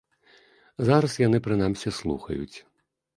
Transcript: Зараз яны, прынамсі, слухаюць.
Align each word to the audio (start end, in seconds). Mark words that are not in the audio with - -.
Зараз 0.87 1.13
яны, 1.27 1.37
прынамсі, 1.47 1.93
слухаюць. 1.99 2.57